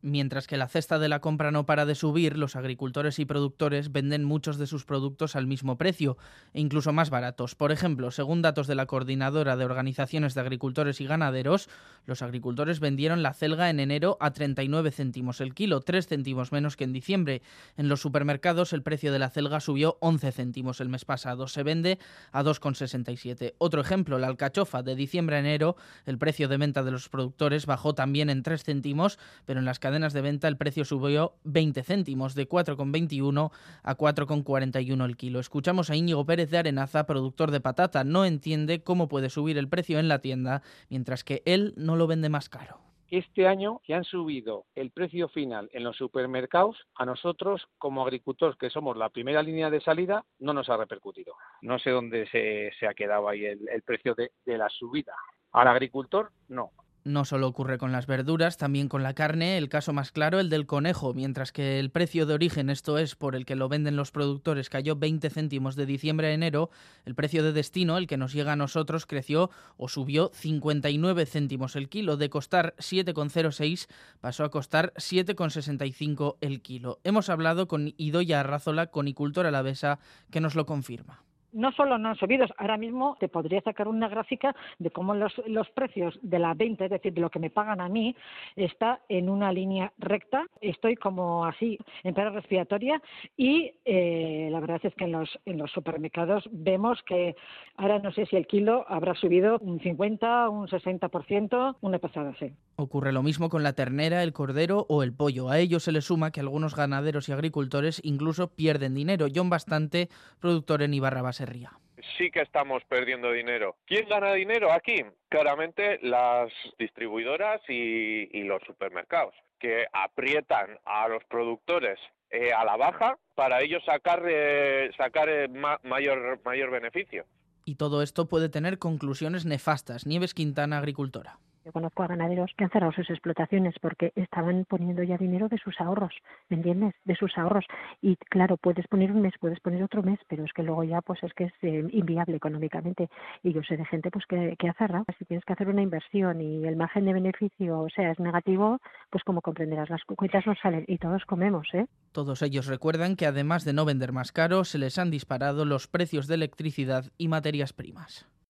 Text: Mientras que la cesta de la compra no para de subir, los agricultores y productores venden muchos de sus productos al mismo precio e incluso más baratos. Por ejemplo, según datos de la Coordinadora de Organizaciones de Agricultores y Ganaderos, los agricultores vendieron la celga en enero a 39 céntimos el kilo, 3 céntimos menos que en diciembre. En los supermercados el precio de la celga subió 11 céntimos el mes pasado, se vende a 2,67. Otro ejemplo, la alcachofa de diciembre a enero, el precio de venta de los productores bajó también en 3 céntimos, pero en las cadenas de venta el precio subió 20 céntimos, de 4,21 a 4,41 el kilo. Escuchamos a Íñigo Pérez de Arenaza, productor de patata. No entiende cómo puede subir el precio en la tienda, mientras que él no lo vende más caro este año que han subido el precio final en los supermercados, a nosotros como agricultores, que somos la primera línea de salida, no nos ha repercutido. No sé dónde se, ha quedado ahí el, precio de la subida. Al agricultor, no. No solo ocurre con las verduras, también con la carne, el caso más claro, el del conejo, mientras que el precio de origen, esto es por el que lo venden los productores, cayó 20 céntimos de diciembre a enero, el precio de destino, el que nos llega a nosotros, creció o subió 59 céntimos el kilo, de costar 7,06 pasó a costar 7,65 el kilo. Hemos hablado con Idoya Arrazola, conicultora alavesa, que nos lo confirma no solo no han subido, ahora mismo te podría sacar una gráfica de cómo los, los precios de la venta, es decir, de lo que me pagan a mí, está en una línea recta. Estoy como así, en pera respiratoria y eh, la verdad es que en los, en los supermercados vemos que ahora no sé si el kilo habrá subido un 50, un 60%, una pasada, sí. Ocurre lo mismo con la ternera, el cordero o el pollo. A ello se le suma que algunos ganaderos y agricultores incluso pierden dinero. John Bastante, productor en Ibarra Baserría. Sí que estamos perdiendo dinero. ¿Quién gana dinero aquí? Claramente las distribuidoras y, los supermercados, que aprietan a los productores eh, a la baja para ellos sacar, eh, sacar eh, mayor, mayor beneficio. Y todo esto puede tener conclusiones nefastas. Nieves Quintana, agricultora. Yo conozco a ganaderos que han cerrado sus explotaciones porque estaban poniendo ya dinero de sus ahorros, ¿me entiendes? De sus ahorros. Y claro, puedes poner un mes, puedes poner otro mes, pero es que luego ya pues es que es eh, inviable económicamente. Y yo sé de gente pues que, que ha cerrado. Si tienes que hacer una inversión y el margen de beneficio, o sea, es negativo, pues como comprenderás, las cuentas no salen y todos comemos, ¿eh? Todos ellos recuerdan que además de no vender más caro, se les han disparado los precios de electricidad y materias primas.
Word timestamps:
Mientras 0.00 0.46
que 0.46 0.56
la 0.56 0.68
cesta 0.68 1.00
de 1.00 1.08
la 1.08 1.20
compra 1.20 1.50
no 1.50 1.66
para 1.66 1.84
de 1.84 1.96
subir, 1.96 2.38
los 2.38 2.54
agricultores 2.54 3.18
y 3.18 3.24
productores 3.24 3.90
venden 3.90 4.22
muchos 4.22 4.56
de 4.56 4.68
sus 4.68 4.84
productos 4.84 5.34
al 5.34 5.48
mismo 5.48 5.76
precio 5.76 6.16
e 6.54 6.60
incluso 6.60 6.92
más 6.92 7.10
baratos. 7.10 7.56
Por 7.56 7.72
ejemplo, 7.72 8.12
según 8.12 8.40
datos 8.40 8.68
de 8.68 8.76
la 8.76 8.86
Coordinadora 8.86 9.56
de 9.56 9.64
Organizaciones 9.64 10.34
de 10.34 10.40
Agricultores 10.40 11.00
y 11.00 11.06
Ganaderos, 11.06 11.68
los 12.06 12.22
agricultores 12.22 12.78
vendieron 12.78 13.24
la 13.24 13.34
celga 13.34 13.70
en 13.70 13.80
enero 13.80 14.16
a 14.20 14.30
39 14.30 14.92
céntimos 14.92 15.40
el 15.40 15.52
kilo, 15.52 15.80
3 15.80 16.06
céntimos 16.06 16.52
menos 16.52 16.76
que 16.76 16.84
en 16.84 16.92
diciembre. 16.92 17.42
En 17.76 17.88
los 17.88 18.00
supermercados 18.00 18.72
el 18.72 18.84
precio 18.84 19.12
de 19.12 19.18
la 19.18 19.30
celga 19.30 19.58
subió 19.58 19.98
11 20.00 20.30
céntimos 20.30 20.80
el 20.80 20.90
mes 20.90 21.04
pasado, 21.04 21.48
se 21.48 21.64
vende 21.64 21.98
a 22.30 22.44
2,67. 22.44 23.54
Otro 23.58 23.80
ejemplo, 23.80 24.20
la 24.20 24.28
alcachofa 24.28 24.84
de 24.84 24.94
diciembre 24.94 25.36
a 25.36 25.40
enero, 25.40 25.76
el 26.06 26.18
precio 26.18 26.46
de 26.46 26.56
venta 26.56 26.84
de 26.84 26.92
los 26.92 27.08
productores 27.08 27.66
bajó 27.66 27.96
también 27.96 28.30
en 28.30 28.44
3 28.44 28.62
céntimos, 28.62 29.18
pero 29.44 29.58
en 29.58 29.64
las 29.64 29.80
cadenas 29.88 30.12
de 30.12 30.20
venta 30.20 30.48
el 30.48 30.58
precio 30.58 30.84
subió 30.84 31.32
20 31.44 31.82
céntimos, 31.82 32.34
de 32.34 32.46
4,21 32.46 33.50
a 33.82 33.96
4,41 33.96 35.04
el 35.06 35.16
kilo. 35.16 35.40
Escuchamos 35.40 35.88
a 35.88 35.96
Íñigo 35.96 36.26
Pérez 36.26 36.50
de 36.50 36.58
Arenaza, 36.58 37.06
productor 37.06 37.50
de 37.50 37.62
patata. 37.62 38.04
No 38.04 38.26
entiende 38.26 38.82
cómo 38.82 39.08
puede 39.08 39.30
subir 39.30 39.56
el 39.56 39.70
precio 39.70 39.98
en 39.98 40.08
la 40.08 40.18
tienda, 40.18 40.60
mientras 40.90 41.24
que 41.24 41.40
él 41.46 41.72
no 41.78 41.96
lo 41.96 42.06
vende 42.06 42.28
más 42.28 42.50
caro 42.50 42.80
este 43.10 43.46
año 43.46 43.80
que 43.84 43.94
han 43.94 44.04
subido 44.04 44.66
el 44.74 44.90
precio 44.90 45.30
final 45.30 45.70
en 45.72 45.82
los 45.82 45.96
supermercados, 45.96 46.76
a 46.94 47.06
nosotros 47.06 47.66
como 47.78 48.02
agricultores, 48.02 48.58
que 48.58 48.68
somos 48.68 48.98
la 48.98 49.08
primera 49.08 49.42
línea 49.42 49.70
de 49.70 49.80
salida, 49.80 50.26
no 50.40 50.52
nos 50.52 50.68
ha 50.68 50.76
repercutido. 50.76 51.32
No 51.62 51.78
sé 51.78 51.88
dónde 51.88 52.28
se, 52.28 52.86
ha 52.86 52.92
quedado 52.92 53.30
ahí 53.30 53.46
el, 53.46 53.82
precio 53.82 54.14
de 54.14 54.58
la 54.58 54.68
subida. 54.68 55.14
Al 55.52 55.68
agricultor, 55.68 56.32
no. 56.48 56.72
No 57.08 57.24
solo 57.24 57.48
ocurre 57.48 57.78
con 57.78 57.90
las 57.90 58.06
verduras, 58.06 58.58
también 58.58 58.90
con 58.90 59.02
la 59.02 59.14
carne, 59.14 59.56
el 59.56 59.70
caso 59.70 59.94
más 59.94 60.12
claro, 60.12 60.40
el 60.40 60.50
del 60.50 60.66
conejo, 60.66 61.14
mientras 61.14 61.52
que 61.52 61.80
el 61.80 61.90
precio 61.90 62.26
de 62.26 62.34
origen, 62.34 62.68
esto 62.68 62.98
es 62.98 63.16
por 63.16 63.34
el 63.34 63.46
que 63.46 63.56
lo 63.56 63.70
venden 63.70 63.96
los 63.96 64.10
productores, 64.10 64.68
cayó 64.68 64.94
20 64.94 65.30
céntimos 65.30 65.74
de 65.74 65.86
diciembre 65.86 66.26
a 66.26 66.32
enero, 66.32 66.68
el 67.06 67.14
precio 67.14 67.42
de 67.42 67.54
destino, 67.54 67.96
el 67.96 68.08
que 68.08 68.18
nos 68.18 68.34
llega 68.34 68.52
a 68.52 68.56
nosotros, 68.56 69.06
creció 69.06 69.48
o 69.78 69.88
subió 69.88 70.30
59 70.34 71.24
céntimos 71.24 71.76
el 71.76 71.88
kilo, 71.88 72.18
de 72.18 72.28
costar 72.28 72.74
7,06 72.76 73.88
pasó 74.20 74.44
a 74.44 74.50
costar 74.50 74.92
7,65 74.96 76.36
el 76.42 76.60
kilo. 76.60 77.00
Hemos 77.04 77.30
hablado 77.30 77.68
con 77.68 77.94
Idoya 77.96 78.40
Arrazola, 78.40 78.88
conicultora 78.88 79.48
alavesa, 79.48 79.98
que 80.30 80.42
nos 80.42 80.54
lo 80.54 80.66
confirma 80.66 81.24
no 81.52 81.72
solo 81.72 81.98
no 81.98 82.10
han 82.10 82.16
subido, 82.16 82.46
ahora 82.56 82.76
mismo 82.76 83.16
te 83.20 83.28
podría 83.28 83.60
sacar 83.62 83.88
una 83.88 84.08
gráfica 84.08 84.54
de 84.78 84.90
cómo 84.90 85.14
los, 85.14 85.32
los 85.46 85.68
precios 85.70 86.18
de 86.22 86.38
la 86.38 86.54
venta, 86.54 86.84
es 86.84 86.90
decir, 86.90 87.12
de 87.12 87.20
lo 87.20 87.30
que 87.30 87.38
me 87.38 87.50
pagan 87.50 87.80
a 87.80 87.88
mí, 87.88 88.14
está 88.56 89.00
en 89.08 89.28
una 89.28 89.52
línea 89.52 89.92
recta. 89.98 90.46
Estoy 90.60 90.96
como 90.96 91.44
así, 91.44 91.78
en 92.04 92.14
pera 92.14 92.30
respiratoria 92.30 93.00
y 93.36 93.72
eh, 93.84 94.37
la 94.58 94.66
verdad 94.66 94.80
es 94.82 94.94
que 94.96 95.04
en 95.04 95.12
los, 95.12 95.38
en 95.46 95.56
los 95.56 95.70
supermercados 95.70 96.42
vemos 96.50 96.98
que 97.06 97.36
ahora 97.76 98.00
no 98.00 98.10
sé 98.10 98.26
si 98.26 98.34
el 98.34 98.48
kilo 98.48 98.84
habrá 98.88 99.14
subido 99.14 99.56
un 99.60 99.78
50, 99.78 100.48
un 100.48 100.66
60%, 100.66 101.76
una 101.80 101.98
pasada, 102.00 102.34
sí. 102.40 102.52
Ocurre 102.74 103.12
lo 103.12 103.22
mismo 103.22 103.50
con 103.50 103.62
la 103.62 103.74
ternera, 103.74 104.24
el 104.24 104.32
cordero 104.32 104.84
o 104.88 105.04
el 105.04 105.12
pollo. 105.12 105.48
A 105.48 105.60
ello 105.60 105.78
se 105.78 105.92
le 105.92 106.00
suma 106.00 106.32
que 106.32 106.40
algunos 106.40 106.74
ganaderos 106.74 107.28
y 107.28 107.32
agricultores 107.32 108.00
incluso 108.02 108.48
pierden 108.48 108.94
dinero. 108.94 109.28
John 109.32 109.48
Bastante, 109.48 110.08
productor 110.40 110.82
en 110.82 110.92
Ibarra 110.92 111.22
Baserría. 111.22 111.78
Sí 112.16 112.30
que 112.30 112.40
estamos 112.40 112.82
perdiendo 112.84 113.32
dinero. 113.32 113.76
¿Quién 113.86 114.08
gana 114.08 114.32
dinero 114.32 114.72
aquí? 114.72 115.04
Claramente 115.28 115.98
las 116.02 116.50
distribuidoras 116.78 117.60
y, 117.68 118.42
los 118.44 118.62
supermercados, 118.64 119.34
que 119.58 119.86
aprietan 119.92 120.78
a 120.84 121.08
los 121.08 121.22
productores 121.24 121.98
eh, 122.30 122.52
a 122.52 122.64
la 122.64 122.76
baja 122.76 123.18
para 123.34 123.60
ellos 123.62 123.82
sacar, 123.84 124.22
eh, 124.28 124.90
sacar 124.96 125.28
eh, 125.28 125.48
mayor, 125.48 126.40
mayor 126.44 126.70
beneficio. 126.70 127.26
Y 127.64 127.74
todo 127.74 128.02
esto 128.02 128.28
puede 128.28 128.48
tener 128.48 128.78
conclusiones 128.78 129.44
nefastas. 129.44 130.06
Nieves 130.06 130.32
Quintana, 130.32 130.78
agricultora. 130.78 131.38
Yo 131.68 131.72
conozco 131.72 132.02
a 132.02 132.06
ganaderos 132.06 132.50
que 132.56 132.64
han 132.64 132.70
cerrado 132.70 132.92
sus 132.92 133.10
explotaciones 133.10 133.74
porque 133.78 134.10
estaban 134.16 134.64
poniendo 134.66 135.02
ya 135.02 135.18
dinero 135.18 135.50
de 135.50 135.58
sus 135.58 135.78
ahorros, 135.82 136.14
¿me 136.48 136.56
entiendes? 136.56 136.94
De 137.04 137.14
sus 137.14 137.36
ahorros. 137.36 137.66
Y 138.00 138.16
claro, 138.16 138.56
puedes 138.56 138.86
poner 138.86 139.12
un 139.12 139.20
mes, 139.20 139.34
puedes 139.38 139.60
poner 139.60 139.82
otro 139.82 140.02
mes, 140.02 140.18
pero 140.28 140.44
es 140.46 140.52
que 140.54 140.62
luego 140.62 140.82
ya 140.84 141.02
pues 141.02 141.22
es 141.22 141.34
que 141.34 141.44
es 141.44 141.52
eh, 141.60 141.84
inviable 141.92 142.36
económicamente. 142.36 143.10
Y 143.42 143.52
yo 143.52 143.62
sé 143.64 143.76
de 143.76 143.84
gente 143.84 144.10
pues 144.10 144.24
que, 144.24 144.56
que 144.58 144.70
ha 144.70 144.72
cerrado. 144.72 145.04
Si 145.18 145.26
tienes 145.26 145.44
que 145.44 145.52
hacer 145.52 145.68
una 145.68 145.82
inversión 145.82 146.40
y 146.40 146.64
el 146.64 146.76
margen 146.76 147.04
de 147.04 147.12
beneficio, 147.12 147.80
o 147.80 147.90
sea, 147.90 148.12
es 148.12 148.18
negativo, 148.18 148.80
pues 149.10 149.22
como 149.22 149.42
comprenderás, 149.42 149.90
las 149.90 150.04
cuentas 150.04 150.46
no 150.46 150.54
salen 150.54 150.86
y 150.88 150.96
todos 150.96 151.26
comemos, 151.26 151.68
¿eh? 151.74 151.84
Todos 152.12 152.40
ellos 152.40 152.66
recuerdan 152.66 153.14
que 153.14 153.26
además 153.26 153.66
de 153.66 153.74
no 153.74 153.84
vender 153.84 154.12
más 154.12 154.32
caro, 154.32 154.64
se 154.64 154.78
les 154.78 154.96
han 154.96 155.10
disparado 155.10 155.66
los 155.66 155.86
precios 155.86 156.28
de 156.28 156.36
electricidad 156.36 157.12
y 157.18 157.28
materias 157.28 157.74
primas. 157.74 158.26